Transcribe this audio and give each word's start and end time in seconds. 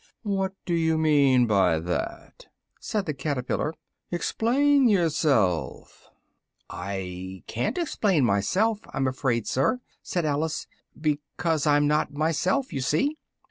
"What 0.23 0.55
do 0.65 0.73
you 0.73 0.97
mean 0.97 1.45
by 1.45 1.77
that?" 1.79 2.47
said 2.79 3.05
the 3.05 3.13
caterpillar, 3.13 3.71
"explain 4.09 4.87
yourself!" 4.87 6.09
"I 6.71 7.43
ca'n't 7.47 7.77
explain 7.77 8.25
myself, 8.25 8.79
I'm 8.95 9.05
afraid, 9.07 9.45
sir," 9.45 9.79
said 10.01 10.25
Alice, 10.25 10.65
"because 10.99 11.67
I'm 11.67 11.85
not 11.87 12.11
myself, 12.15 12.73
you 12.73 12.81
see." 12.81 13.19